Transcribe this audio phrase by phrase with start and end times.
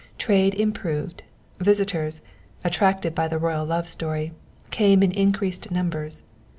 [0.17, 1.21] Trade improved,
[1.59, 2.23] visitors,
[2.63, 4.31] attracted by the royal love story,
[4.71, 6.23] came in increased numbers.